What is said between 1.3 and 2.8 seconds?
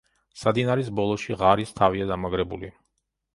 ღარის თავია დამაგრებული.